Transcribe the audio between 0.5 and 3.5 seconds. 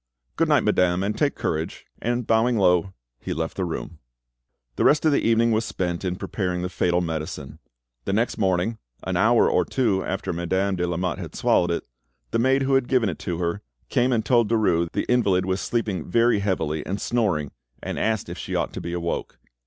madame; and take courage"; and bowing low, he